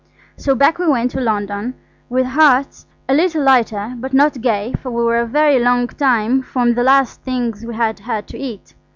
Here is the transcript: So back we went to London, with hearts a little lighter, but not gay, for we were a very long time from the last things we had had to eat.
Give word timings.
So 0.35 0.55
back 0.55 0.79
we 0.79 0.87
went 0.87 1.11
to 1.11 1.19
London, 1.21 1.75
with 2.09 2.25
hearts 2.25 2.87
a 3.07 3.13
little 3.13 3.43
lighter, 3.43 3.93
but 3.99 4.13
not 4.15 4.41
gay, 4.41 4.73
for 4.81 4.89
we 4.89 5.03
were 5.03 5.19
a 5.19 5.27
very 5.27 5.59
long 5.59 5.85
time 5.89 6.41
from 6.41 6.73
the 6.73 6.81
last 6.81 7.21
things 7.21 7.63
we 7.67 7.75
had 7.75 7.99
had 7.99 8.25
to 8.29 8.37
eat. 8.39 8.73